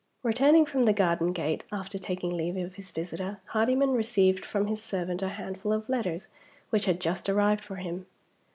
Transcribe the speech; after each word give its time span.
Returning 0.23 0.65
from 0.65 0.81
the 0.81 0.93
garden 0.93 1.31
gate, 1.31 1.63
after 1.71 1.99
taking 1.99 2.35
leave 2.35 2.57
of 2.57 2.73
his 2.73 2.89
visitor, 2.89 3.39
Hardyman 3.49 3.91
received 3.91 4.43
from 4.43 4.65
his 4.65 4.81
servant 4.81 5.21
a 5.21 5.29
handful 5.29 5.71
of 5.71 5.87
letters 5.87 6.27
which 6.71 6.85
had 6.85 6.99
just 6.99 7.29
arrived 7.29 7.63
for 7.63 7.75
him. 7.75 8.07